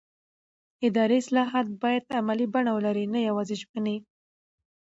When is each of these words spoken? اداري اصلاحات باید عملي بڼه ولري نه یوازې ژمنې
اداري 0.87 1.17
اصلاحات 1.23 1.67
باید 1.81 2.03
عملي 2.19 2.47
بڼه 2.53 2.71
ولري 2.77 3.05
نه 3.13 3.19
یوازې 3.27 3.55
ژمنې 3.61 3.97